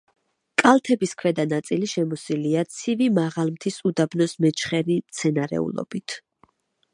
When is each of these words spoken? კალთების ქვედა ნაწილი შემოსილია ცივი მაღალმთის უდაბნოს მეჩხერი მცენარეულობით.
კალთების 0.59 1.11
ქვედა 1.19 1.43
ნაწილი 1.51 1.89
შემოსილია 1.91 2.63
ცივი 2.77 3.11
მაღალმთის 3.19 3.77
უდაბნოს 3.91 4.35
მეჩხერი 4.47 4.97
მცენარეულობით. 5.05 6.19